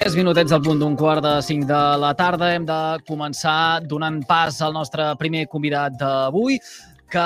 [0.00, 2.46] 3 minutets al punt d'un quart de 5 de la tarda.
[2.56, 6.56] Hem de començar donant pas al nostre primer convidat d'avui,
[7.12, 7.24] que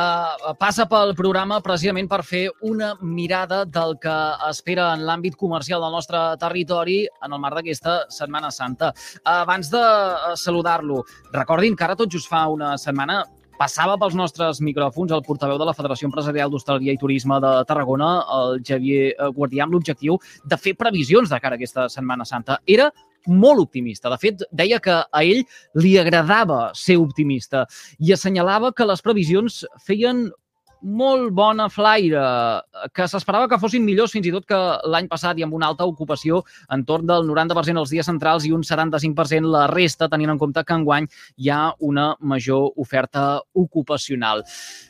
[0.58, 4.17] passa pel programa precisament per fer una mirada del que
[4.49, 8.91] espera en l'àmbit comercial del nostre territori en el marc d'aquesta Setmana Santa.
[9.22, 9.84] Abans de
[10.34, 13.22] saludar-lo, recordin que ara tot just fa una setmana
[13.59, 18.11] passava pels nostres micròfons el portaveu de la Federació Empresarial d'Hostaleria i Turisme de Tarragona,
[18.37, 22.59] el Xavier Guardià, amb l'objectiu de fer previsions de cara a aquesta Setmana Santa.
[22.66, 22.91] Era
[23.27, 24.11] molt optimista.
[24.12, 25.45] De fet, deia que a ell
[25.80, 27.64] li agradava ser optimista
[27.98, 30.27] i assenyalava que les previsions feien
[30.83, 32.23] molt bona flaire,
[32.95, 34.60] que s'esperava que fossin millors fins i tot que
[34.91, 36.42] l'any passat i amb una alta ocupació
[36.74, 40.78] entorn del 90% els dies centrals i un 75% la resta, tenint en compte que
[40.78, 44.45] enguany hi ha una major oferta ocupacional.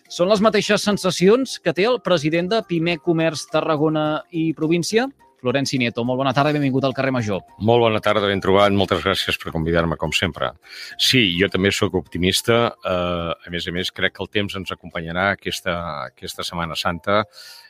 [0.08, 5.08] Són les mateixes sensacions que té el president de Pimec Comerç Tarragona i Província,
[5.44, 6.02] Florenci Nieto.
[6.08, 7.42] Molt bona tarda i benvingut al carrer Major.
[7.60, 8.72] Molt bona tarda, ben trobat.
[8.72, 10.54] Moltes gràcies per convidar-me, com sempre.
[10.96, 12.60] Sí, jo també sóc optimista.
[12.80, 15.74] Uh, a més a més, crec que el temps ens acompanyarà aquesta,
[16.08, 17.24] aquesta Setmana Santa.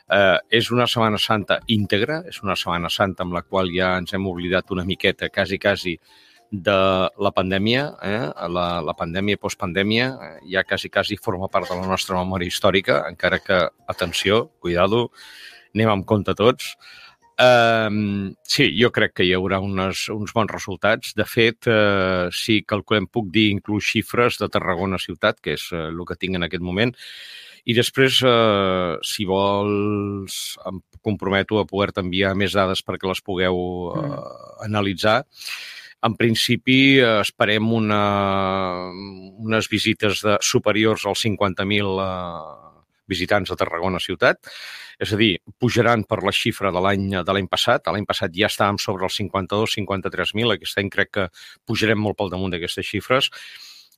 [0.05, 4.15] Uh, és una Setmana Santa íntegra, és una Setmana Santa amb la qual ja ens
[4.15, 5.97] hem oblidat una miqueta, quasi, quasi,
[6.51, 6.75] de
[7.17, 8.19] la pandèmia, eh?
[8.53, 10.35] la, la pandèmia postpandèmia, eh?
[10.53, 13.57] ja quasi, quasi forma part de la nostra memòria històrica, encara que,
[13.91, 15.09] atenció, cuidado,
[15.75, 16.75] anem amb compte tots.
[17.35, 21.11] Um, sí, jo crec que hi haurà unes, uns bons resultats.
[21.17, 25.89] De fet, uh, si calculem, puc dir inclús xifres de Tarragona ciutat, que és uh,
[25.89, 26.95] el que tinc en aquest moment,
[27.65, 33.59] i després, uh, si vols, em comprometo a poder-te enviar més dades perquè les pugueu
[33.91, 34.21] uh,
[34.63, 35.23] analitzar.
[36.05, 38.01] En principi, esperem una,
[39.41, 42.74] unes visites de, superiors als 50.000 uh,
[43.11, 44.41] visitants a Tarragona ciutat
[44.99, 47.87] és a dir, pujaran per la xifra de l'any de l'any passat.
[47.91, 51.29] L'any passat ja estàvem sobre els 52-53.000, aquest any crec que
[51.67, 53.31] pujarem molt pel damunt d'aquestes xifres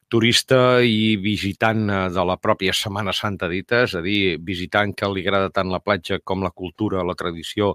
[0.08, 5.10] turista i visitant eh, de la pròpia Setmana Santa dita, és a dir, visitant que
[5.12, 7.74] li agrada tant la platja com la cultura, la tradició,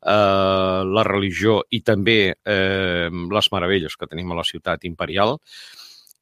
[0.00, 5.38] eh, la religió i també eh, les meravelles que tenim a la ciutat imperial.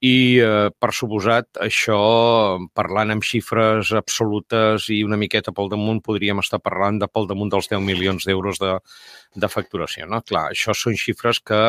[0.02, 1.96] I, eh, per suposat, això,
[2.74, 7.52] parlant amb xifres absolutes i una miqueta pel damunt, podríem estar parlant de pel damunt
[7.52, 8.72] dels 10 milions d'euros de,
[9.38, 10.08] de facturació.
[10.10, 10.18] No?
[10.26, 11.60] Clar, això són xifres que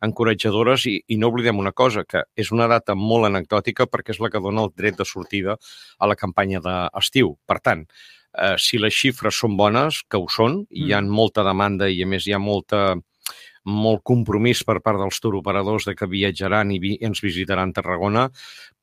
[0.00, 4.24] encoratjadores i, i no oblidem una cosa, que és una data molt anecdòtica perquè és
[4.24, 5.58] la que dona el dret de sortida
[5.98, 7.34] a la campanya d'estiu.
[7.44, 7.84] Per tant,
[8.32, 10.86] eh, si les xifres són bones, que ho són, mm.
[10.86, 12.94] hi ha molta demanda i, a més, hi ha molta
[13.64, 18.26] molt compromís per part dels turoperadors de que viatjaran i, vi ens visitaran Tarragona,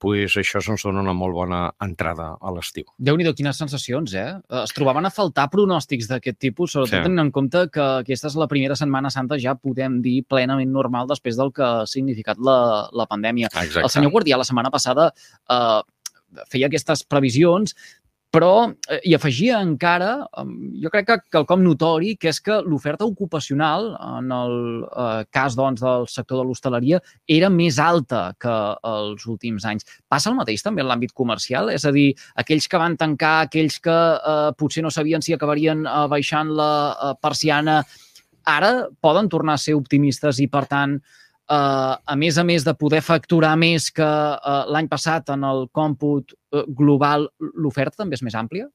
[0.01, 2.87] pues això ens dona una molt bona entrada a l'estiu.
[2.97, 4.33] Déu-n'hi-do, quines sensacions, eh?
[4.63, 7.03] Es trobaven a faltar pronòstics d'aquest tipus, sobretot sí.
[7.05, 11.09] tenint en compte que aquesta és la primera Setmana Santa, ja podem dir plenament normal
[11.11, 13.53] després del que ha significat la, la pandèmia.
[13.53, 13.85] Exacte.
[13.85, 15.81] El senyor Guardià la setmana passada eh,
[16.49, 17.75] feia aquestes previsions
[18.31, 20.11] però eh, hi afegia encara,
[20.81, 24.55] jo crec que quelcom notori, que és que l'oferta ocupacional, en el
[24.87, 28.53] eh, cas doncs, del sector de l'hostaleria, era més alta que
[28.87, 29.87] els últims anys.
[30.07, 31.73] Passa el mateix també en l'àmbit comercial?
[31.75, 35.83] És a dir, aquells que van tancar, aquells que eh, potser no sabien si acabarien
[35.83, 37.81] eh, baixant la eh, persiana,
[38.47, 38.71] ara
[39.03, 43.01] poden tornar a ser optimistes i, per tant, eh, a més a més de poder
[43.03, 48.37] facturar més que eh, l'any passat en el còmput eh, global, l'oferta també és més
[48.37, 48.69] àmplia?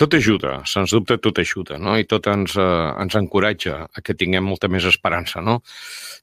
[0.00, 1.98] Tot ajuda, sens dubte tot ajuda, no?
[2.00, 5.58] I tot ens, eh, ens encoratja a que tinguem molta més esperança, no?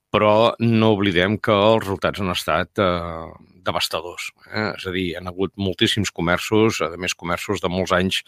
[0.09, 3.27] Però no oblidem que els resultats han estat eh,
[3.67, 4.31] devastadors.
[4.49, 4.71] Eh?
[4.73, 8.23] És a dir, han hagut moltíssims comerços, a més comerços de molts anys,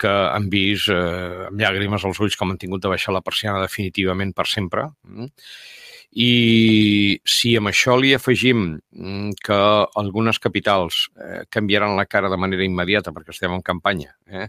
[0.00, 3.62] que han vist eh, amb llàgrimes als ulls com han tingut de baixar la persiana
[3.62, 4.88] definitivament per sempre.
[5.06, 5.30] Mm?
[6.14, 9.56] I si amb això li afegim mm, que
[9.98, 14.46] algunes capitals eh, canviaran la cara de manera immediata perquè estem en campanya eh,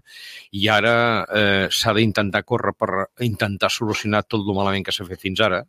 [0.54, 5.26] i ara eh, s'ha d'intentar córrer per intentar solucionar tot el malament que s'ha fet
[5.26, 5.64] fins ara,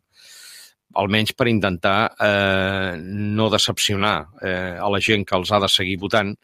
[1.01, 5.97] almenys per intentar eh, no decepcionar eh, a la gent que els ha de seguir
[6.01, 6.35] votant,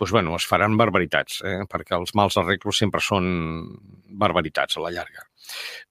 [0.00, 3.26] doncs, bueno, es faran barbaritats, eh, perquè els mals arreglos sempre són
[4.22, 5.29] barbaritats a la llarga.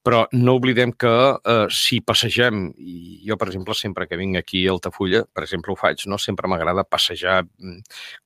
[0.06, 4.64] Però no oblidem que eh, si passegem, i jo, per exemple, sempre que vinc aquí
[4.66, 6.18] a Altafulla, per exemple, ho faig, no?
[6.18, 7.78] sempre m'agrada passejar, mm,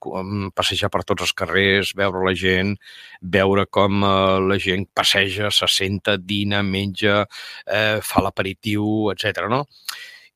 [0.07, 2.75] mm, passejar per tots els carrers, veure la gent,
[3.21, 7.25] veure com eh, la gent passeja, se senta, dina, menja,
[7.67, 9.49] eh, fa l'aperitiu, etc.
[9.51, 9.65] no?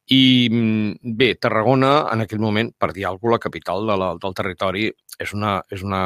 [0.09, 4.15] I mm, bé, Tarragona, en aquell moment, per dir alguna cosa, la capital de la,
[4.23, 4.87] del territori,
[5.21, 6.03] és una, és, una,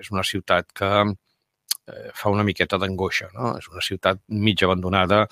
[0.00, 0.90] és una ciutat que
[1.88, 3.30] eh, fa una miqueta d'angoixa.
[3.36, 3.52] No?
[3.58, 5.22] És una ciutat mig abandonada,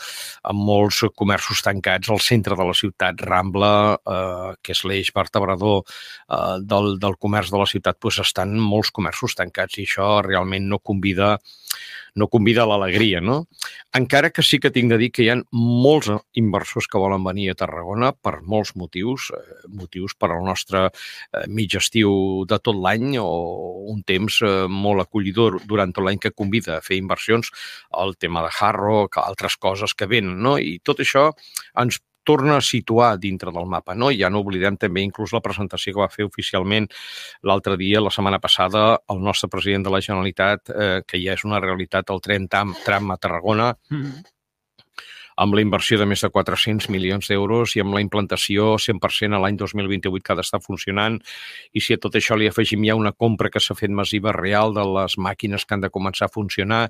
[0.51, 5.83] amb molts comerços tancats al centre de la ciutat, Rambla, eh, que és l'eix vertebrador
[5.85, 10.69] eh, del, del comerç de la ciutat, doncs estan molts comerços tancats i això realment
[10.71, 11.37] no convida
[12.17, 13.45] no convida a l'alegria, no?
[13.97, 17.51] Encara que sí que tinc de dir que hi ha molts inversors que volen venir
[17.51, 22.77] a Tarragona per molts motius, eh, motius per al nostre eh, mig estiu de tot
[22.77, 23.29] l'any o
[23.93, 27.51] un temps eh, molt acollidor durant tot l'any que convida a fer inversions,
[28.03, 30.57] el tema de Harro, altres coses que venen, no?
[30.59, 31.31] I tot això
[31.79, 32.01] ens
[32.31, 33.97] torna a situar dintre del mapa.
[33.99, 34.11] No?
[34.15, 36.91] Ja no oblidem també inclús la presentació que va fer oficialment
[37.51, 41.47] l'altre dia, la setmana passada, el nostre president de la Generalitat, eh, que ja és
[41.49, 44.29] una realitat, el tren tram, tram a Tarragona, mm -hmm
[45.41, 49.41] amb la inversió de més de 400 milions d'euros i amb la implantació 100% a
[49.41, 51.17] l'any 2028 que ha d'estar funcionant.
[51.73, 54.75] I si a tot això li afegim ja una compra que s'ha fet massiva real
[54.77, 56.83] de les màquines que han de començar a funcionar,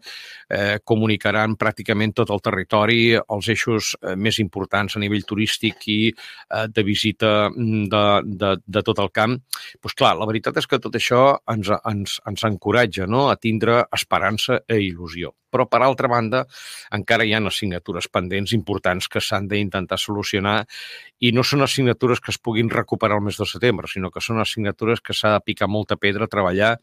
[0.51, 6.01] eh, comunicaran pràcticament tot el territori, els eixos eh, més importants a nivell turístic i
[6.11, 8.05] eh, de visita mm, de,
[8.45, 9.39] de, de tot el camp.
[9.41, 13.29] Doncs pues clar, la veritat és que tot això ens, ens, ens encoratja no?
[13.31, 16.45] a tindre esperança i il·lusió però per altra banda
[16.97, 20.65] encara hi ha assignatures pendents importants que s'han d'intentar solucionar
[21.21, 24.41] i no són assignatures que es puguin recuperar el mes de setembre, sinó que són
[24.41, 26.77] assignatures que s'ha de picar molta pedra, treballar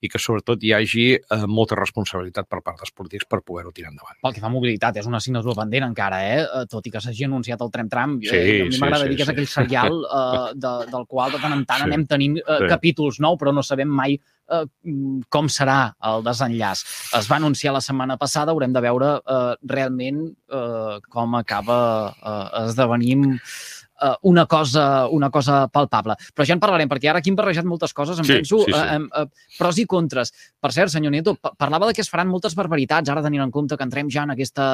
[0.00, 3.92] i que sobretot hi hagi eh, molta responsabilitat per part dels polítics per poder-ho tirar
[3.92, 4.20] endavant.
[4.24, 6.40] Pel que fa a mobilitat, és una assignatura pendent encara, eh?
[6.44, 8.16] eh tot i que s'hagi anunciat el tram-tram.
[8.24, 9.36] Sí, eh, a mi m'agrada sí, dir que és sí.
[9.36, 12.70] aquell serial eh, de, del qual de tant en tant sí, anem tenint eh, sí.
[12.72, 14.16] capítols nous, però no sabem mai
[14.50, 14.64] eh,
[15.28, 15.78] com serà
[16.10, 16.84] el desenllaç.
[17.18, 21.78] Es va anunciar la setmana passada, haurem de veure eh, realment eh, com acaba
[22.12, 23.32] eh, esdevenint
[24.02, 26.16] eh, una, cosa, una cosa palpable.
[26.34, 28.72] Però ja en parlarem, perquè ara aquí hem barrejat moltes coses, em sí, penso, sí,
[28.72, 28.80] sí.
[28.80, 30.34] Eh, eh, pros i contres.
[30.60, 33.78] Per cert, senyor Nieto, parlava de que es faran moltes barbaritats, ara tenint en compte
[33.78, 34.68] que entrem ja en aquesta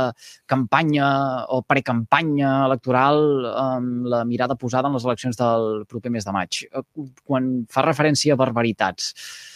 [0.50, 1.10] campanya
[1.54, 3.22] o precampanya electoral
[3.54, 6.64] amb la mirada posada en les eleccions del proper mes de maig.
[6.66, 6.84] Eh,
[7.24, 9.49] quan fa referència a barbaritats, Mm,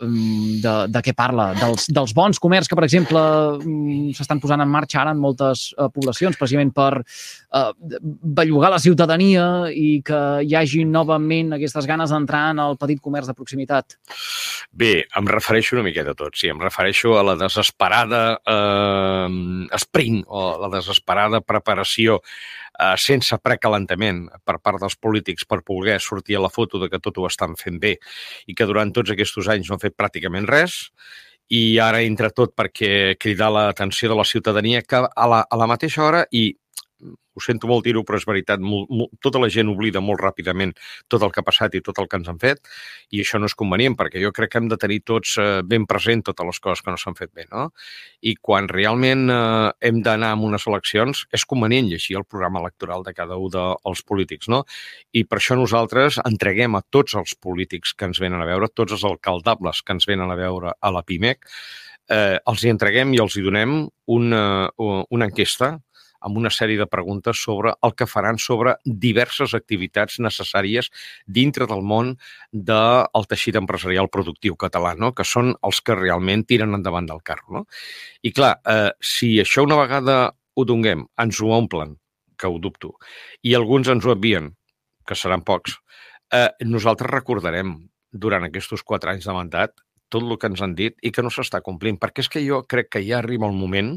[0.00, 1.50] de, de què parla?
[1.58, 3.20] Dels, dels bons comerç que, per exemple,
[3.60, 8.82] mm, s'estan posant en marxa ara en moltes uh, poblacions, precisament per uh, bellugar la
[8.82, 13.98] ciutadania i que hi hagi novament aquestes ganes d'entrar en el petit comerç de proximitat?
[14.76, 16.50] Bé, em refereixo una miqueta a tot, sí.
[16.52, 22.20] Em refereixo a la desesperada eh, sprint o la desesperada preparació
[22.78, 27.00] eh, sense precalentament per part dels polítics per poder sortir a la foto de que
[27.02, 27.96] tot ho estan fent bé
[28.46, 30.86] i que durant tots aquests anys no han fet pràcticament res.
[31.46, 35.68] I ara entra tot perquè cridar l'atenció de la ciutadania que a la, a la
[35.70, 36.48] mateixa hora i
[37.36, 40.74] ho sento molt dir-ho, però és veritat, molt, molt, tota la gent oblida molt ràpidament
[41.12, 42.62] tot el que ha passat i tot el que ens han fet,
[43.12, 45.86] i això no és convenient, perquè jo crec que hem de tenir tots eh, ben
[45.86, 47.68] present totes les coses que no s'han fet bé, no?
[48.24, 53.04] I quan realment eh, hem d'anar a unes eleccions, és convenient llegir el programa electoral
[53.06, 54.64] de cada un dels polítics, no?
[55.14, 58.96] I per això nosaltres entreguem a tots els polítics que ens venen a veure, tots
[58.96, 61.46] els alcaldables que ens venen a veure a la PIMEC,
[62.10, 64.42] eh, els hi entreguem i els hi donem una,
[64.78, 65.76] una enquesta
[66.26, 70.90] amb una sèrie de preguntes sobre el que faran sobre diverses activitats necessàries
[71.38, 72.16] dintre del món
[72.52, 75.12] del teixit empresarial productiu català, no?
[75.14, 77.46] que són els que realment tiren endavant del carro.
[77.60, 77.64] No?
[78.26, 80.18] I clar, eh, si això una vegada
[80.56, 81.96] ho donguem, ens ho omplen,
[82.36, 82.96] que ho dubto,
[83.46, 84.50] i alguns ens ho envien,
[85.06, 85.78] que seran pocs,
[86.34, 87.76] eh, nosaltres recordarem
[88.12, 91.32] durant aquests quatre anys de mandat tot el que ens han dit i que no
[91.32, 93.96] s'està complint, perquè és que jo crec que ja arriba el moment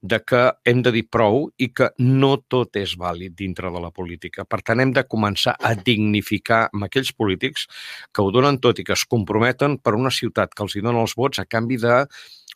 [0.00, 3.90] de que hem de dir prou i que no tot és vàlid dintre de la
[3.92, 4.46] política.
[4.48, 7.66] Per tant, hem de començar a dignificar amb aquells polítics
[8.12, 11.04] que ho donen tot i que es comprometen per una ciutat que els hi dona
[11.04, 12.04] els vots a canvi de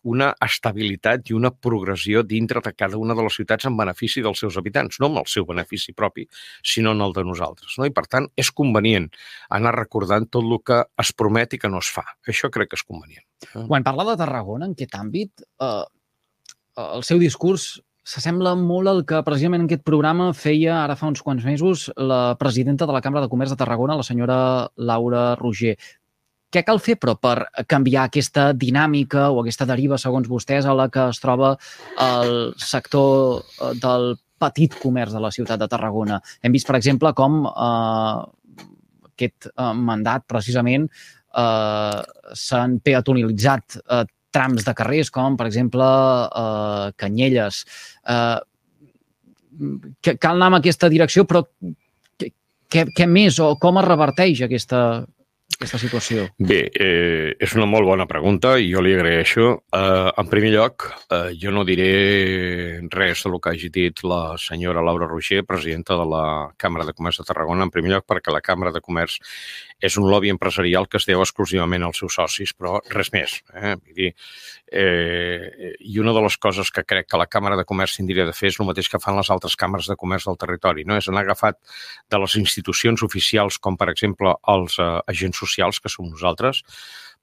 [0.05, 4.43] una estabilitat i una progressió dintre de cada una de les ciutats en benefici dels
[4.45, 6.27] seus habitants, no amb el seu benefici propi,
[6.63, 7.79] sinó en el de nosaltres.
[7.79, 7.89] No?
[7.89, 9.09] I, per tant, és convenient
[9.59, 12.05] anar recordant tot el que es promet i que no es fa.
[12.29, 13.25] Això crec que és convenient.
[13.69, 15.85] Quan parla de Tarragona, en aquest àmbit, eh,
[16.95, 21.23] el seu discurs s'assembla molt al que precisament en aquest programa feia ara fa uns
[21.25, 24.39] quants mesos la presidenta de la Cambra de Comerç de Tarragona, la senyora
[24.77, 25.77] Laura Roger.
[26.55, 30.87] Què cal fer, però, per canviar aquesta dinàmica o aquesta deriva, segons vostès, a la
[30.93, 31.57] que es troba
[32.05, 36.21] el sector eh, del petit comerç de la ciutat de Tarragona?
[36.47, 38.63] Hem vist, per exemple, com eh,
[39.11, 40.87] aquest eh, mandat, precisament,
[41.35, 42.01] eh,
[42.45, 45.89] s'han peatonalitzat eh, trams de carrers, com, per exemple,
[46.43, 47.65] eh, Canyelles.
[48.15, 48.39] Eh,
[50.15, 51.43] cal anar en aquesta direcció, però
[52.75, 54.85] què, què més o com es reverteix aquesta,
[55.65, 56.25] aquesta situació?
[56.39, 59.47] Bé, eh, és una molt bona pregunta i jo li agraeixo.
[59.73, 64.83] Eh, en primer lloc, eh, jo no diré res del que hagi dit la senyora
[64.83, 66.25] Laura Roger, presidenta de la
[66.59, 69.21] Càmera de Comerç de Tarragona, en primer lloc perquè la Càmera de Comerç
[69.81, 73.41] és un lobby empresarial que es deu exclusivament als seus socis, però res més.
[73.55, 73.77] Eh?
[73.77, 74.15] Vull dir,
[74.73, 78.33] eh, I una de les coses que crec que la Càmera de Comerç tindria de
[78.33, 80.97] fer és el mateix que fan les altres càmeres de comerç del territori, no?
[80.97, 81.59] és anar agafat
[82.11, 86.63] de les institucions oficials, com per exemple els eh, agents socials, que som nosaltres,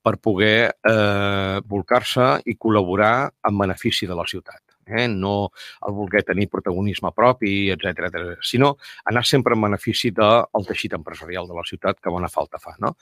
[0.01, 5.07] per poder eh, volcar-se i col·laborar en benefici de la ciutat eh?
[5.07, 5.51] no
[5.87, 8.75] el voler tenir protagonisme propi, etc, sinó
[9.05, 12.75] anar sempre en benefici del teixit empresarial de la ciutat que bona falta fa.
[12.79, 12.95] No?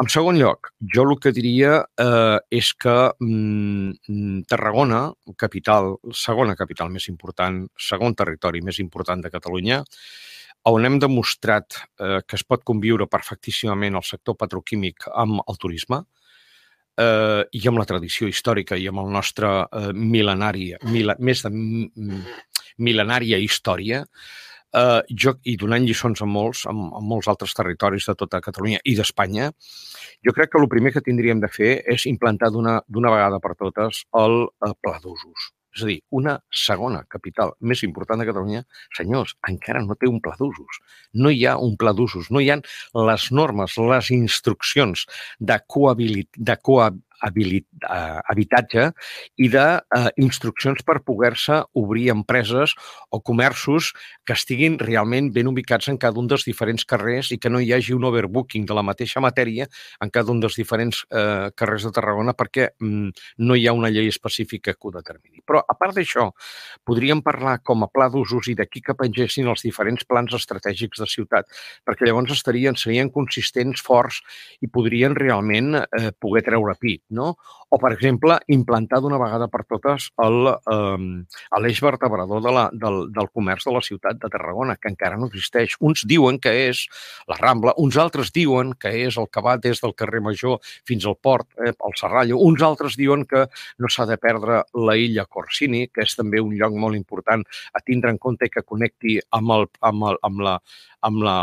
[0.00, 5.06] En segon lloc, jo el que diria eh, és que mm, Tarragona,
[5.38, 9.82] capital, segona capital més important, segon territori més important de Catalunya,
[10.66, 16.02] on hem demostrat eh, que es pot conviure perfectíssimament el sector petroquímic amb el turisme,
[16.96, 21.52] eh, i amb la tradició històrica i amb el nostre eh, mil·lenari, mil, més de
[21.52, 24.02] mil·lenària història,
[24.76, 28.82] eh, jo, i donant lliçons a molts, a, a molts altres territoris de tota Catalunya
[28.84, 29.50] i d'Espanya,
[30.26, 34.04] jo crec que el primer que tindríem de fer és implantar d'una vegada per totes
[34.24, 35.52] el eh, pla d'usos.
[35.76, 38.62] És a dir, una segona capital més important de Catalunya,
[38.96, 40.80] senyors, encara no té un pla d'usos.
[41.20, 42.60] No hi ha un pla d'usos, no hi ha
[43.08, 45.04] les normes, les instruccions
[45.38, 48.90] de, cohabilit, de cohabilitat eh, habitatge
[49.36, 52.74] i d'instruccions eh, per poder-se obrir empreses
[53.10, 53.92] o comerços
[54.24, 57.72] que estiguin realment ben ubicats en cada un dels diferents carrers i que no hi
[57.72, 59.68] hagi un overbooking de la mateixa matèria
[60.02, 63.10] en cada un dels diferents eh, carrers de Tarragona perquè mm,
[63.46, 65.42] no hi ha una llei específica que ho determini.
[65.46, 66.28] Però, a part d'això,
[66.86, 71.08] podríem parlar com a pla d'usos i d'aquí que pengessin els diferents plans estratègics de
[71.10, 71.48] ciutat,
[71.86, 74.20] perquè llavors estarien, serien consistents, forts
[74.62, 77.34] i podrien realment eh, poder treure pit no?
[77.70, 83.66] O, per exemple, implantar d'una vegada per totes l'eix vertebrador de la, del, del comerç
[83.66, 85.76] de la ciutat de Tarragona, que encara no existeix.
[85.80, 86.84] Uns diuen que és
[87.30, 91.06] la Rambla, uns altres diuen que és el que va des del carrer Major fins
[91.06, 93.46] al port, eh, al Serrallo, uns altres diuen que
[93.78, 97.44] no s'ha de perdre la illa Corsini, que és també un lloc molt important
[97.74, 100.58] a tindre en compte que connecti amb, el, amb, el, amb, la,
[101.06, 101.38] amb, la,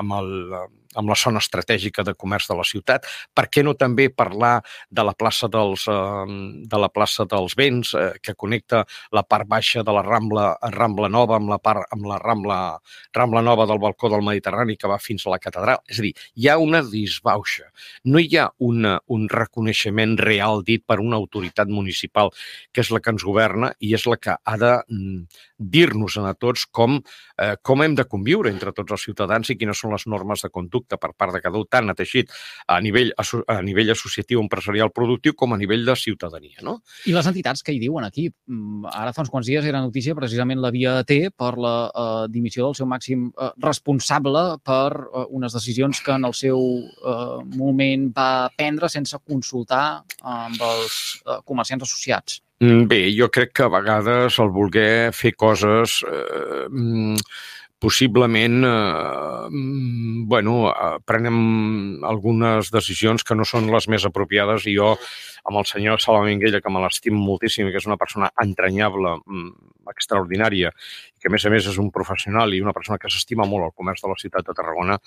[0.00, 3.06] amb el amb la zona estratègica de comerç de la ciutat.
[3.34, 6.26] Per què no també parlar de la plaça dels, eh,
[6.66, 11.08] de la plaça dels Vents, eh, que connecta la part baixa de la Rambla, Rambla
[11.08, 12.78] Nova amb la, part, amb la Rambla,
[13.14, 15.78] Rambla Nova del balcó del Mediterrani que va fins a la catedral?
[15.86, 17.70] És a dir, hi ha una disbauxa.
[18.04, 22.30] No hi ha una, un reconeixement real dit per una autoritat municipal,
[22.72, 25.24] que és la que ens governa i és la que ha de mm,
[25.58, 26.98] dir-nos a tots com,
[27.38, 30.50] eh, com hem de conviure entre tots els ciutadans i quines són les normes de
[30.50, 32.30] conducta conducta per part de cada un, tant a teixit
[32.66, 36.60] a nivell, a nivell associatiu, empresarial, productiu, com a nivell de ciutadania.
[36.62, 36.80] No?
[37.06, 38.30] I les entitats que hi diuen aquí?
[38.48, 42.26] Mm, ara fa uns quants dies era notícia precisament la Via T per la uh,
[42.28, 47.40] dimissió del seu màxim uh, responsable per uh, unes decisions que en el seu uh,
[47.56, 52.40] moment va prendre sense consultar amb els uh, comerciants associats.
[52.60, 57.16] Mm, bé, jo crec que a vegades el voler fer coses eh, mm,
[57.80, 64.76] possiblement eh, mm, bueno, eh, prenem algunes decisions que no són les més apropiades i
[64.76, 64.92] jo
[65.48, 69.70] amb el senyor Salva Minguella, que me l'estim moltíssim que és una persona entranyable, mm,
[69.90, 70.70] extraordinària,
[71.18, 73.76] que a més a més és un professional i una persona que s'estima molt el
[73.76, 75.00] comerç de la ciutat de Tarragona,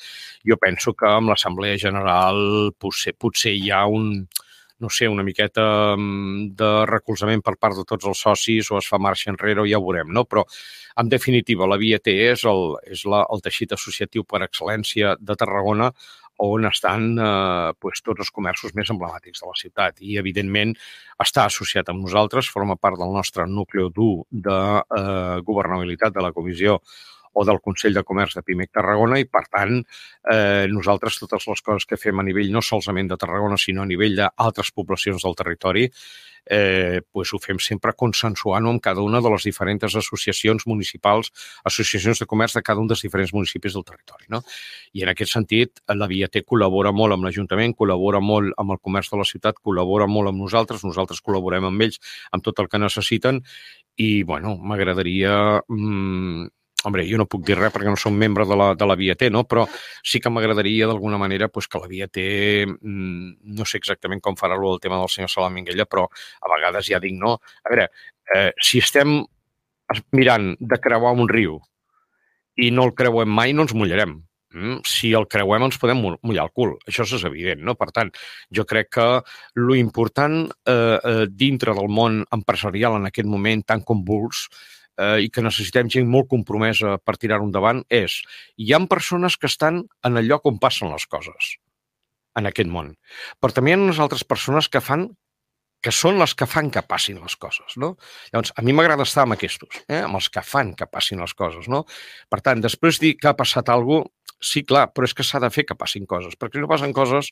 [0.43, 4.25] jo penso que amb l'Assemblea General potser, potser hi ha un,
[4.83, 8.89] no sé, una miqueta mm, de recolzament per part de tots els socis o es
[8.91, 10.25] fa marxa enrere o ja ho veurem, no?
[10.27, 10.43] Però
[10.99, 15.89] en definitiva, la Via és el, és la, el teixit associatiu per excel·lència de Tarragona
[16.43, 20.73] on estan eh, pues, tots els comerços més emblemàtics de la ciutat i, evidentment,
[21.21, 26.33] està associat amb nosaltres, forma part del nostre núcleo dur de eh, governabilitat de la
[26.33, 26.79] comissió
[27.33, 29.79] o del Consell de Comerç de Pimec Tarragona i, per tant,
[30.31, 33.89] eh, nosaltres totes les coses que fem a nivell no solament de Tarragona, sinó a
[33.89, 35.89] nivell d'altres poblacions del territori,
[36.45, 41.31] eh, pues ho fem sempre consensuant amb cada una de les diferents associacions municipals,
[41.63, 44.27] associacions de comerç de cada un dels diferents municipis del territori.
[44.29, 44.43] No?
[44.93, 49.13] I en aquest sentit, la Viater col·labora molt amb l'Ajuntament, col·labora molt amb el comerç
[49.13, 52.81] de la ciutat, col·labora molt amb nosaltres, nosaltres col·laborem amb ells amb tot el que
[52.81, 53.41] necessiten
[53.95, 56.49] i, bueno, m'agradaria mmm,
[56.83, 59.15] Hombre, jo no puc dir res perquè no som membre de la, de la Via
[59.15, 59.45] T, no?
[59.47, 59.65] però
[60.03, 62.23] sí que m'agradaria d'alguna manera pues, que la Via T,
[62.67, 66.89] mm, no sé exactament com farà el tema del senyor Salam Minguella, però a vegades
[66.91, 67.37] ja dic, no?
[67.63, 67.87] A veure,
[68.35, 69.21] eh, si estem
[70.11, 71.57] mirant de creuar un riu
[72.59, 74.21] i no el creuem mai, no ens mullarem.
[74.53, 76.75] mm, si el creuem ens podem mullar el cul.
[76.85, 77.73] Això és evident, no?
[77.73, 78.11] Per tant,
[78.53, 79.07] jo crec que
[79.55, 84.47] lo important eh, eh, dintre del món empresarial en aquest moment tan convuls
[84.97, 88.21] eh, i que necessitem gent molt compromesa per tirar-ho endavant és
[88.57, 91.55] hi ha persones que estan en el lloc on passen les coses
[92.37, 92.95] en aquest món.
[93.39, 95.11] Però també hi ha unes altres persones que fan
[95.83, 97.93] que són les que fan que passin les coses, no?
[98.31, 99.99] Llavors, a mi m'agrada estar amb aquests, eh?
[99.99, 101.83] amb els que fan que passin les coses, no?
[102.31, 104.07] Per tant, després dir que ha passat alguna
[104.43, 106.93] sí, clar, però és que s'ha de fer que passin coses, perquè si no passen
[106.95, 107.31] coses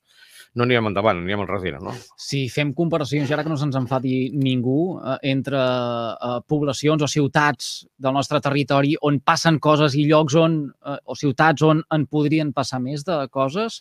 [0.57, 1.93] no anirem endavant, anirem darrere, no?
[2.19, 7.71] Si fem comparacions, ara que no se'ns enfadi ningú, eh, entre eh, poblacions o ciutats
[7.95, 12.51] del nostre territori on passen coses i llocs on, eh, o ciutats on en podrien
[12.55, 13.79] passar més de coses,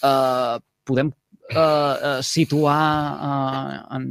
[0.00, 0.56] eh,
[0.88, 1.12] podem
[1.50, 2.80] eh, eh, situar
[3.28, 4.10] eh, en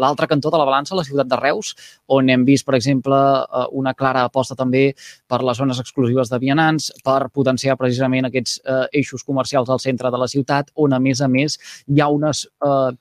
[0.00, 1.74] l'altre cantó de la balança, la ciutat de Reus,
[2.08, 4.94] on hem vist, per exemple, eh, una clara aposta també
[5.28, 10.10] per les zones exclusives de vianants, per potenciar precisament aquests eh, eixos comercials al centre
[10.10, 12.96] de la ciutat, on, a més a més, hi ha unes eh,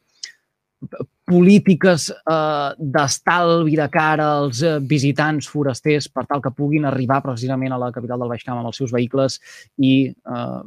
[1.25, 7.73] polítiques eh, d'estalvi de cara als eh, visitants forasters per tal que puguin arribar precisament
[7.73, 9.39] a la capital del Baix Camp amb els seus vehicles
[9.81, 10.59] i eh,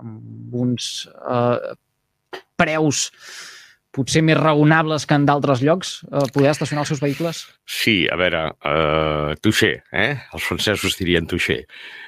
[0.00, 1.74] amb uns eh,
[2.56, 3.10] preus
[3.92, 7.42] potser més raonables que en d'altres llocs, eh, poder estacionar els seus vehicles?
[7.68, 10.12] Sí, a veure, uh, touché, eh?
[10.32, 11.62] Els francesos dirien touché.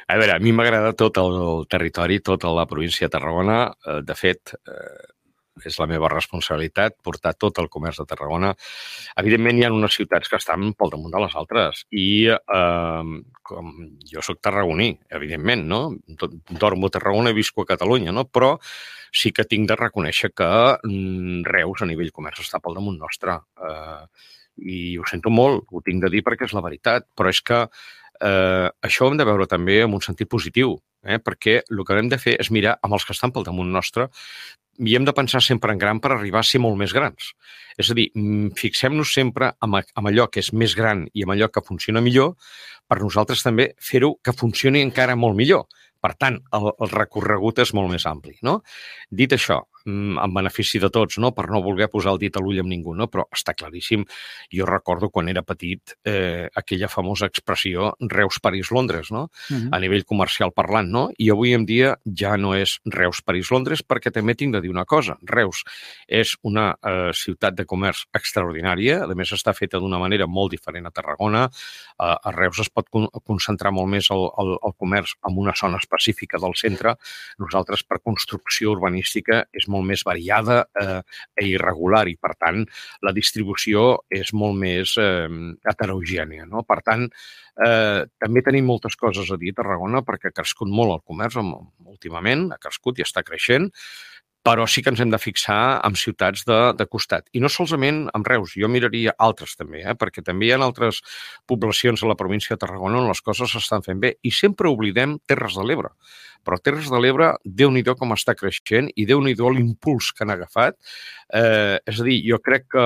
[0.08, 3.58] A veure, a mi m'agrada tot el territori, tota la província de Tarragona.
[3.84, 5.13] Uh, de fet, uh,
[5.62, 8.52] és la meva responsabilitat portar tot el comerç de Tarragona.
[9.20, 13.72] Evidentment, hi ha unes ciutats que estan pel damunt de les altres i eh, com
[14.10, 15.80] jo sóc tarragoní, evidentment, no?
[16.50, 18.26] Dormo a Tarragona i visco a Catalunya, no?
[18.26, 18.56] Però
[19.14, 20.48] sí que tinc de reconèixer que
[20.82, 23.38] mm, Reus a nivell comerç està pel damunt nostre.
[23.68, 24.32] Eh,
[24.64, 27.60] I ho sento molt, ho tinc de dir perquè és la veritat, però és que
[27.64, 31.20] eh, això ho hem de veure també en un sentit positiu, eh?
[31.22, 34.08] perquè el que hem de fer és mirar amb els que estan pel damunt nostre
[34.78, 37.32] i hem de pensar sempre en gran per arribar a ser molt més grans.
[37.78, 41.48] És a dir, mm, fixem-nos sempre en, allò que és més gran i en allò
[41.50, 42.34] que funciona millor,
[42.88, 45.66] per nosaltres també fer-ho que funcioni encara molt millor.
[46.04, 48.36] Per tant, el, el recorregut és molt més ampli.
[48.44, 48.58] No?
[49.22, 51.34] Dit això, Mm, en benefici de tots, no?
[51.36, 53.04] per no voler posar el dit a l'ull amb ningú, no?
[53.12, 54.06] però està claríssim.
[54.48, 59.28] Jo recordo quan era petit eh, aquella famosa expressió Reus, París, Londres, no?
[59.50, 59.68] Uh -huh.
[59.72, 61.10] a nivell comercial parlant, no?
[61.18, 64.70] i avui en dia ja no és Reus, París, Londres, perquè també tinc de dir
[64.70, 65.18] una cosa.
[65.20, 65.64] Reus
[66.08, 70.86] és una eh, ciutat de comerç extraordinària, a més està feta d'una manera molt diferent
[70.86, 71.50] a Tarragona.
[72.00, 75.52] Eh, a Reus es pot con concentrar molt més el, el, el comerç en una
[75.54, 75.93] zona específica
[76.42, 76.94] del centre.
[77.42, 81.00] Nosaltres, per construcció urbanística, és molt més variada eh,
[81.42, 82.64] i irregular i, per tant,
[83.02, 85.28] la distribució és molt més eh,
[85.70, 86.46] heterogènia.
[86.50, 86.64] No?
[86.66, 87.06] Per tant,
[87.66, 91.38] eh, també tenim moltes coses a dir a Tarragona perquè ha crescut molt el comerç
[91.40, 93.70] últimament, ha crescut i està creixent,
[94.44, 97.30] però sí que ens hem de fixar en ciutats de, de costat.
[97.32, 99.94] I no solament amb Reus, jo miraria altres també, eh?
[99.96, 101.00] perquè també hi ha altres
[101.48, 105.16] poblacions a la província de Tarragona on les coses s'estan fent bé i sempre oblidem
[105.26, 105.94] Terres de l'Ebre.
[106.44, 110.34] Però Terres de l'Ebre, déu nhi com està creixent i déu nhi l'impuls que han
[110.34, 110.76] agafat.
[111.32, 112.84] Eh, és a dir, jo crec que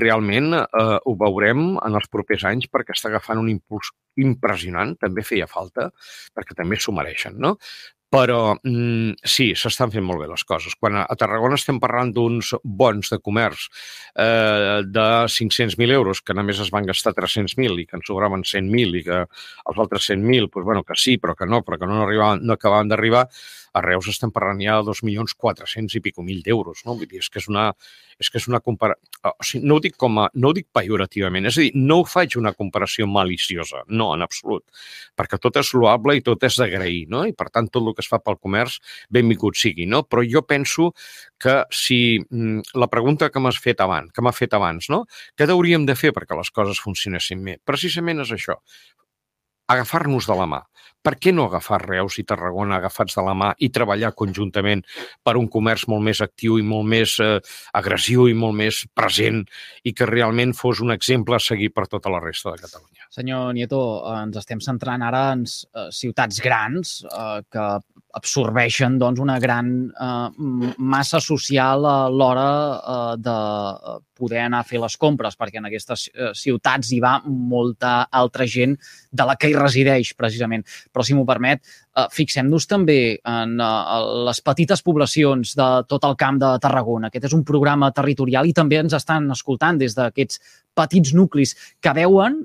[0.00, 5.22] realment eh, ho veurem en els propers anys perquè està agafant un impuls impressionant, també
[5.22, 5.90] feia falta,
[6.32, 7.56] perquè també s'ho mereixen, no?
[8.14, 10.76] Però mm, sí, s'estan fent molt bé les coses.
[10.78, 13.66] Quan a, Tarragona estem parlant d'uns bons de comerç
[14.14, 19.00] eh, de 500.000 euros, que només es van gastar 300.000 i que ens sobraven 100.000
[19.00, 22.04] i que els altres 100.000, doncs, bueno, que sí, però que no, però que no,
[22.06, 23.26] arribaven, no acabaven d'arribar,
[23.76, 26.94] a Reus estem parlant ja de 2.400.000 i pico mil d'euros, no?
[26.96, 27.68] Vull dir, és que és una,
[28.22, 28.96] és que és una compara...
[29.26, 32.00] O sigui, no ho dic com a, no ho dic pejorativament, és a dir, no
[32.08, 34.64] faig una comparació maliciosa, no, en absolut,
[35.18, 37.24] perquè tot és loable i tot és d'agrair, no?
[37.28, 38.78] I per tant, tot el que es fa pel comerç,
[39.12, 40.04] benvingut sigui, no?
[40.08, 40.92] Però jo penso
[41.42, 45.04] que si mm, la pregunta que m'has fet abans, que m'ha fet abans, no?
[45.36, 47.58] Què hauríem de fer perquè les coses funcionessin bé?
[47.66, 48.56] Precisament és això,
[49.68, 50.62] agafar-nos de la mà.
[51.06, 54.82] Per què no agafar Reus i Tarragona agafats de la mà i treballar conjuntament
[55.22, 57.36] per un comerç molt més actiu i molt més eh,
[57.78, 59.44] agressiu i molt més present
[59.86, 63.06] i que realment fos un exemple a seguir per tota la resta de Catalunya?
[63.14, 63.80] Senyor Nieto,
[64.16, 67.68] ens estem centrant ara en uh, ciutats grans uh, que
[68.16, 70.28] absorbeixen doncs, una gran uh,
[70.78, 73.36] massa social a l'hora uh, de
[74.16, 78.46] poder anar a fer les compres, perquè en aquestes uh, ciutats hi va molta altra
[78.48, 78.76] gent
[79.12, 80.64] de la que hi resideix, precisament.
[80.92, 81.62] Però, si m'ho permet,
[81.96, 87.12] uh, fixem-nos també en uh, les petites poblacions de tot el camp de Tarragona.
[87.12, 90.40] Aquest és un programa territorial i també ens estan escoltant des d'aquests
[90.76, 92.44] petits nuclis que veuen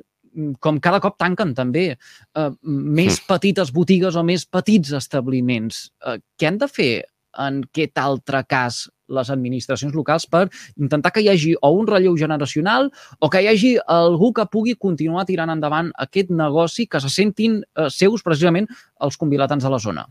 [0.60, 3.28] com cada cop tanquen també eh, més mm.
[3.28, 5.90] petites botigues o més petits establiments.
[6.06, 6.94] Eh, què han de fer
[7.40, 10.46] en aquest altre cas les administracions locals per
[10.80, 12.90] intentar que hi hagi o un relleu generacional
[13.20, 17.62] o que hi hagi algú que pugui continuar tirant endavant aquest negoci que se sentin
[17.62, 18.70] eh, seus precisament
[19.02, 20.08] els convilatants de la zona.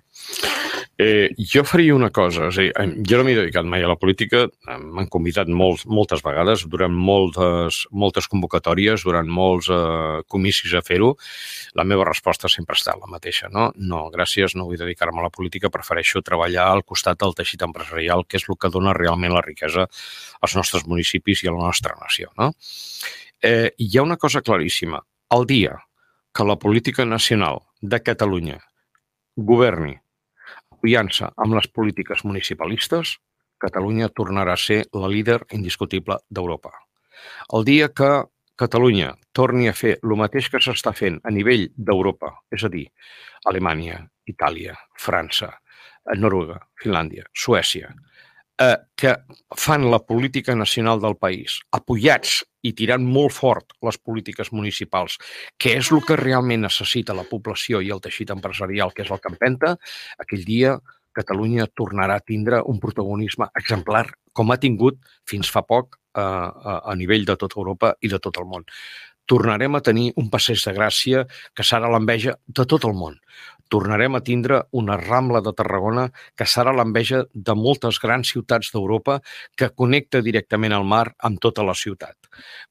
[1.00, 3.96] Eh, jo faria una cosa, és a dir, jo no m'he dedicat mai a la
[4.00, 10.82] política, m'han convidat molt, moltes vegades, durant moltes, moltes convocatòries, durant molts eh, comicis a
[10.84, 11.14] fer-ho.
[11.78, 13.70] La meva resposta sempre ha estat la mateixa, no?
[13.76, 18.26] No, gràcies, no vull dedicar-me a la política, prefereixo treballar al costat del teixit empresarial,
[18.28, 19.86] que és el que dona realment la riquesa
[20.40, 22.52] als nostres municipis i a la nostra nació, no?
[23.42, 25.00] Eh, hi ha una cosa claríssima.
[25.32, 25.78] El dia
[26.34, 28.58] que la política nacional de Catalunya
[29.36, 29.98] governi
[30.80, 33.18] confiança amb les polítiques municipalistes,
[33.60, 36.70] Catalunya tornarà a ser la líder indiscutible d'Europa.
[37.52, 38.24] El dia que
[38.56, 42.86] Catalunya torni a fer el mateix que s'està fent a nivell d'Europa, és a dir,
[43.44, 45.50] Alemanya, Itàlia, França,
[46.16, 47.92] Noruega, Finlàndia, Suècia,
[48.60, 49.16] eh, que
[49.56, 55.16] fan la política nacional del país, apoyats i tirant molt fort les polítiques municipals,
[55.56, 59.20] que és el que realment necessita la població i el teixit empresarial, que és el
[59.20, 59.76] que empenta,
[60.20, 60.78] aquell dia
[61.10, 66.76] Catalunya tornarà a tindre un protagonisme exemplar com ha tingut fins fa poc eh, a,
[66.86, 68.66] a nivell de tota Europa i de tot el món.
[69.26, 73.18] Tornarem a tenir un passeig de gràcia que serà l'enveja de tot el món
[73.70, 79.20] tornarem a tindre una Rambla de Tarragona que serà l'enveja de moltes grans ciutats d'Europa
[79.56, 82.16] que connecta directament al mar amb tota la ciutat.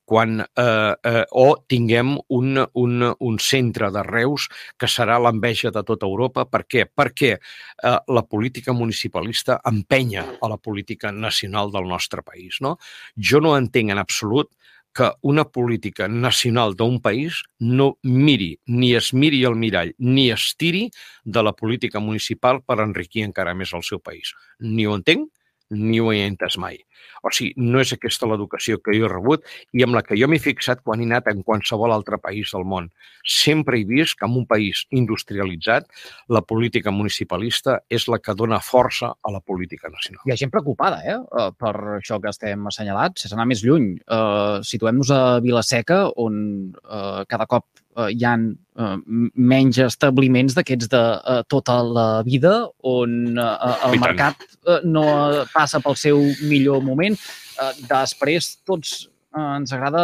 [0.06, 5.84] Quan, eh, eh, o tinguem un, un, un centre de Reus que serà l'enveja de
[5.86, 6.46] tota Europa.
[6.46, 6.86] Per què?
[6.88, 12.60] Perquè eh, la política municipalista empenya a la política nacional del nostre país.
[12.62, 12.78] No?
[13.16, 14.52] Jo no entenc en absolut
[14.94, 20.54] que una política nacional d'un país no miri, ni es miri al mirall, ni es
[20.58, 20.90] tiri
[21.24, 24.34] de la política municipal per enriquir encara més el seu país.
[24.60, 25.30] Ni ho entenc,
[25.70, 26.80] ni ho he entès mai.
[27.24, 29.44] O sigui, no és aquesta l'educació que jo he rebut
[29.76, 32.66] i amb la que jo m'he fixat quan he anat en qualsevol altre país del
[32.68, 32.90] món.
[33.24, 35.90] Sempre he vist que en un país industrialitzat
[36.32, 40.24] la política municipalista és la que dona força a la política nacional.
[40.26, 41.18] Hi ha gent preocupada eh?
[41.20, 43.26] eh per això que estem assenyalats.
[43.26, 46.40] Sense anar més lluny, uh, situem-nos a Vilaseca, on
[46.86, 48.50] uh, cada cop uh, hi han
[48.80, 48.98] uh,
[49.36, 55.06] menys establiments d'aquests de uh, tota la vida, on uh, el mercat uh, no
[55.54, 57.18] passa pel seu millor moment.
[57.60, 60.04] Uh, després, tots uh, ens agrada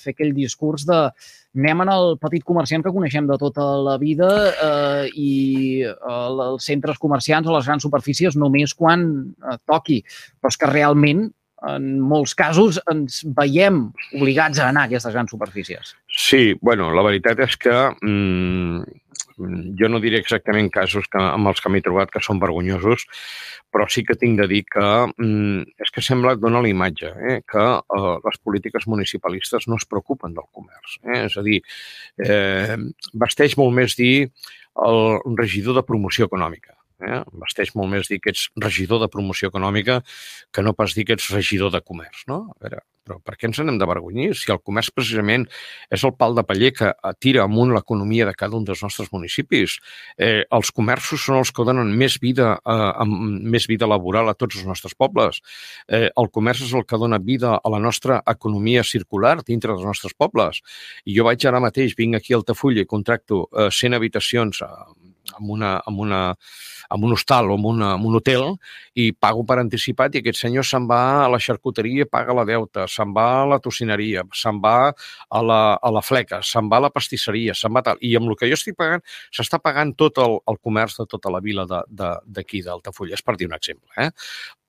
[0.00, 1.04] fer aquell discurs de
[1.56, 5.32] anem en el petit comerciant que coneixem de tota la vida eh, i
[5.82, 9.02] eh, els centres comerciants o les grans superfícies només quan
[9.34, 10.00] eh, toqui.
[10.38, 11.26] Però és que realment
[11.68, 13.82] en molts casos ens veiem
[14.16, 15.94] obligats a anar a aquestes grans superfícies.
[16.08, 19.00] Sí, bueno, la veritat és que mm,
[19.80, 23.06] jo no diré exactament casos que, amb els que m'he trobat que són vergonyosos,
[23.72, 27.12] però sí que tinc de dir que mm, és que sembla que dona la imatge
[27.12, 30.98] eh, que eh, les polítiques municipalistes no es preocupen del comerç.
[31.04, 31.24] Eh?
[31.28, 31.60] És a dir,
[32.24, 32.76] eh,
[33.12, 34.30] vesteix molt més dir
[34.80, 37.22] el regidor de promoció econòmica Eh?
[37.44, 40.00] Vesteix molt més dir que ets regidor de promoció econòmica
[40.52, 42.24] que no pas dir que ets regidor de comerç.
[42.30, 42.42] No?
[42.56, 44.28] A veure, però per què ens anem de vergonyir?
[44.38, 45.46] Si el comerç precisament
[45.90, 49.78] és el pal de paller que tira amunt l'economia de cada un dels nostres municipis.
[50.14, 54.36] Eh, els comerços són els que donen més vida, eh, amb, més vida laboral a
[54.38, 55.40] tots els nostres pobles.
[55.88, 59.86] Eh, el comerç és el que dona vida a la nostra economia circular dintre dels
[59.86, 60.62] nostres pobles.
[61.04, 64.70] I jo vaig ara mateix, vinc aquí al Tafulla i contracto eh, 100 habitacions eh,
[65.38, 66.20] amb una, amb una,
[66.90, 68.46] amb un hostal o amb, una, amb un hotel
[68.98, 72.46] i pago per anticipat i aquest senyor se'n va a la xarcuteria i paga la
[72.48, 76.80] deuta, se'n va a la tocineria, se'n va a la, a la fleca, se'n va
[76.80, 78.00] a la pastisseria, se'n va tal.
[78.00, 81.32] I amb el que jo estic pagant, s'està pagant tot el, el comerç de tota
[81.32, 83.18] la vila d'aquí, d'Altafulla.
[83.18, 83.90] És per dir un exemple.
[84.00, 84.10] Eh?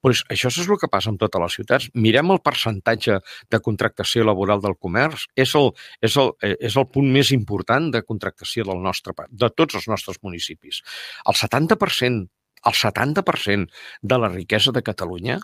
[0.02, 1.88] Pues això és el que passa en totes les ciutats.
[1.94, 3.20] Mirem el percentatge
[3.54, 5.28] de contractació laboral del comerç.
[5.36, 9.50] És el, és el, eh, és el punt més important de contractació del nostre, de
[9.54, 10.82] tots els nostres municipis.
[11.26, 12.28] El 70%,
[12.66, 15.40] el 70% de la riquesa de Catalunya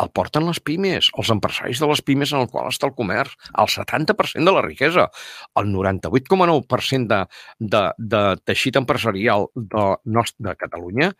[0.00, 3.34] el porten les pimes, els empresaris de les pimes en el qual està el comerç,
[3.60, 5.08] el 70% de la riquesa.
[5.60, 7.20] El 98,9% de,
[7.74, 7.82] de,
[8.14, 9.84] de teixit empresarial de,
[10.46, 11.12] de Catalunya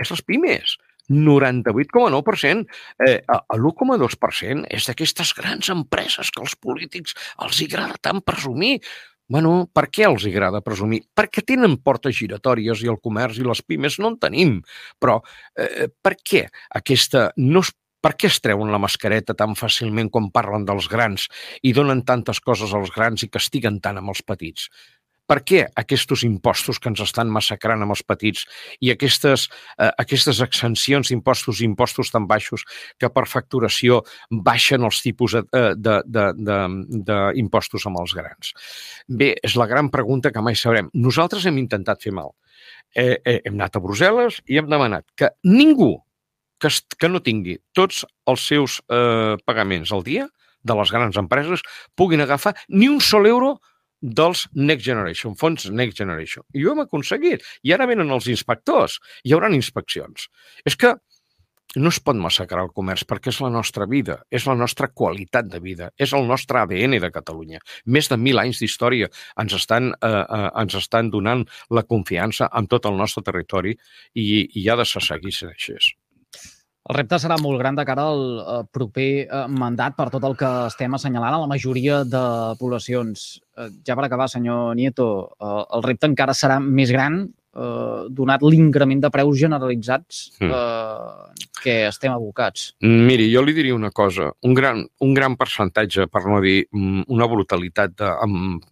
[0.00, 0.76] és les pimes.
[1.08, 2.66] 98,9%.
[3.06, 3.20] Eh,
[3.56, 8.80] L'1,2% és d'aquestes grans empreses que als polítics els agrada tant presumir.
[9.30, 11.04] Bueno, per què els agrada presumir?
[11.14, 14.56] Perquè tenen portes giratòries i el comerç i les pimes no en tenim.
[14.98, 15.20] Però
[15.54, 16.48] eh, per què
[16.82, 21.26] aquesta no es Per què es treuen la mascareta tan fàcilment quan parlen dels grans
[21.60, 24.70] i donen tantes coses als grans i castiguen tant amb els petits?
[25.30, 28.42] Per què aquests impostos que ens estan massacrant amb els petits
[28.82, 29.46] i aquestes,
[29.78, 32.64] eh, aquestes exencions d'impostos i impostos tan baixos
[32.98, 35.38] que per facturació baixen els tipus
[37.38, 38.52] d'impostos amb els grans?
[39.06, 40.90] Bé, és la gran pregunta que mai sabrem.
[40.94, 42.34] Nosaltres hem intentat fer mal.
[42.94, 46.02] Eh, eh, hem anat a Brussel·les i hem demanat que ningú
[46.60, 50.26] que, que no tingui tots els seus eh, pagaments al dia
[50.62, 51.62] de les grans empreses
[51.96, 53.60] puguin agafar ni un sol euro
[54.00, 56.44] dels Next Generation, fons Next Generation.
[56.54, 57.44] I ho hem aconseguit.
[57.62, 58.98] I ara venen els inspectors.
[59.24, 60.28] Hi haurà inspeccions.
[60.64, 60.94] És que
[61.76, 65.46] no es pot massacrar el comerç perquè és la nostra vida, és la nostra qualitat
[65.52, 67.60] de vida, és el nostre ADN de Catalunya.
[67.86, 72.66] Més de mil anys d'història ens, estan, eh, eh, ens estan donant la confiança en
[72.66, 73.76] tot el nostre territori
[74.14, 75.78] i, i ha de seguir sent així.
[76.90, 80.48] El repte serà molt gran de cara al proper uh, mandat per tot el que
[80.66, 82.22] estem assenyalant a la majoria de
[82.58, 83.36] poblacions.
[83.54, 85.06] Uh, ja per acabar, senyor Nieto,
[85.38, 92.12] uh, el repte encara serà més gran donat l'increment de preus generalitzats uh, que estem
[92.14, 92.68] abocats.
[92.86, 94.28] Miri, jo li diria una cosa.
[94.46, 98.62] Un gran, un gran percentatge, per no dir mm, una brutalitat de, amb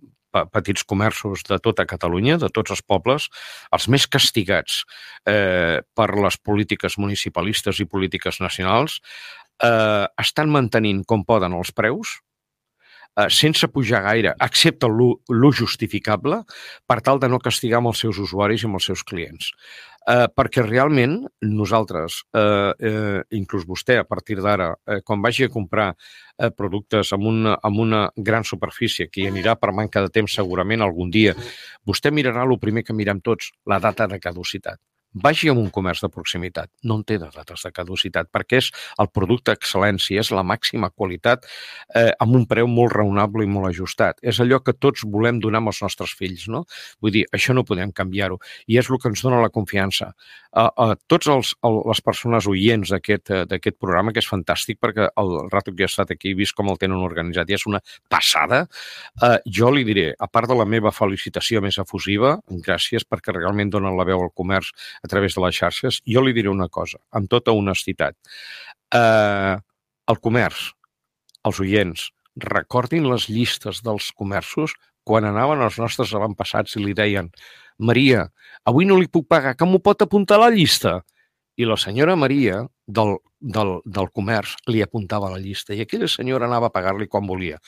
[0.53, 3.29] petits comerços de tota Catalunya, de tots els pobles,
[3.73, 4.83] els més castigats
[5.27, 9.01] eh, per les polítiques municipalistes i polítiques nacionals,
[9.63, 12.19] eh, estan mantenint com poden els preus,
[13.19, 16.43] eh, sense pujar gaire, excepte lo justificable,
[16.87, 19.53] per tal de no castigar amb els seus usuaris i amb els seus clients
[20.07, 25.53] eh, perquè realment nosaltres, eh, eh, inclús vostè, a partir d'ara, eh, quan vagi a
[25.53, 30.13] comprar eh, productes amb una, amb una gran superfície, que hi anirà per manca de
[30.13, 31.35] temps segurament algun dia,
[31.87, 34.79] vostè mirarà el primer que mirem tots, la data de caducitat
[35.13, 36.71] vagi a un comerç de proximitat.
[36.85, 40.91] No en té de dates de caducitat, perquè és el producte excel·lència, és la màxima
[40.91, 41.47] qualitat
[41.95, 44.21] eh, amb un preu molt raonable i molt ajustat.
[44.23, 46.65] És allò que tots volem donar als nostres fills, no?
[47.03, 48.39] Vull dir, això no podem canviar-ho.
[48.69, 50.13] I és el que ens dona la confiança.
[50.53, 53.19] A, a tots els, a les persones oients eh,
[53.49, 56.71] d'aquest programa, que és fantàstic, perquè el rato que he estat aquí he vist com
[56.71, 58.65] el tenen organitzat i és una passada,
[59.23, 63.73] eh, jo li diré, a part de la meva felicitació més efusiva, gràcies perquè realment
[63.73, 67.01] donen la veu al comerç a través de les xarxes, jo li diré una cosa,
[67.13, 68.17] amb tota honestitat.
[68.95, 69.57] Eh,
[70.09, 70.71] el comerç,
[71.49, 74.75] els oients, recordin les llistes dels comerços
[75.09, 77.31] quan anaven els nostres avantpassats i li deien
[77.79, 78.27] Maria,
[78.67, 80.99] avui no li puc pagar, que m'ho pot apuntar a la llista?
[81.59, 86.11] I la senyora Maria del, del, del comerç li apuntava a la llista i aquella
[86.11, 87.59] senyora anava a pagar-li quan volia.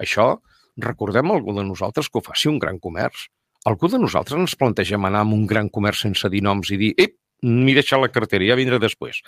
[0.00, 0.34] Això,
[0.78, 3.28] recordem algú de nosaltres que ho faci un gran comerç.
[3.68, 6.92] Algú de nosaltres ens plantegem anar a un gran comerç sense dir noms i dir
[7.04, 9.20] «Ep, m'he deixat la cartera, ja vindré després».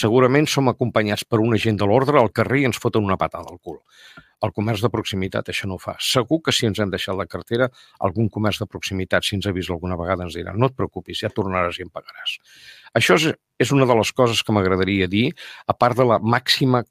[0.00, 3.50] Segurament som acompanyats per un agent de l'ordre al carrer i ens foten una patada
[3.50, 3.80] al cul.
[4.46, 5.96] El comerç de proximitat això no ho fa.
[6.00, 7.66] Segur que si ens hem deixat la cartera,
[8.06, 11.24] algun comerç de proximitat, si ens ha vist alguna vegada, ens dirà no et preocupis,
[11.24, 12.38] ja tornaràs i em pagaràs.
[12.96, 13.26] Això és,
[13.58, 15.26] és una de les coses que m'agradaria dir,
[15.66, 16.84] a part de la màxima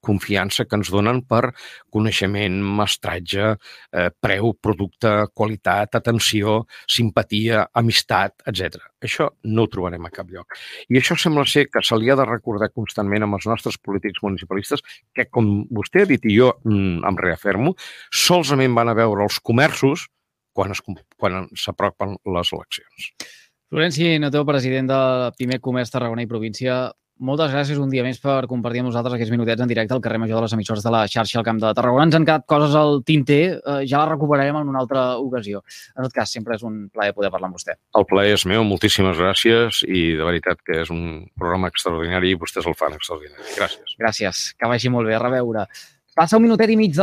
[0.00, 1.50] confiança que ens donen per
[1.92, 3.54] coneixement, mestratge,
[3.92, 8.78] eh, preu, producte, qualitat, atenció, simpatia, amistat, etc.
[9.02, 10.54] Això no ho trobarem a cap lloc.
[10.88, 14.22] I això sembla ser que se li ha de recordar constantment amb els nostres polítics
[14.22, 14.82] municipalistes
[15.14, 17.74] que, com vostè ha dit i jo mm, em reafermo,
[18.10, 20.08] solament van a veure els comerços
[20.54, 23.08] quan s'apropen les eleccions.
[23.74, 28.46] Florenci Noto, president del Pimec Comerç Tarragona i Província, moltes gràcies un dia més per
[28.50, 31.04] compartir amb nosaltres aquests minutets en directe al carrer Major de les emissores de la
[31.10, 32.08] xarxa al Camp de Tarragona.
[32.08, 35.62] Ens han quedat coses al tinter, eh, ja les recuperarem en una altra ocasió.
[35.96, 37.78] En tot cas, sempre és un plaer poder parlar amb vostè.
[37.94, 42.38] El plaer és meu, moltíssimes gràcies i de veritat que és un programa extraordinari i
[42.38, 43.44] vostès el fan extraordinari.
[43.56, 43.98] Gràcies.
[43.98, 45.14] Gràcies, que vagi molt bé.
[45.14, 45.68] A reveure.
[46.14, 47.02] Passa un minutet i mig del